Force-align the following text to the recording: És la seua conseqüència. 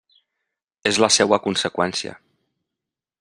És 0.91 0.99
la 1.05 1.11
seua 1.17 1.39
conseqüència. 1.49 2.17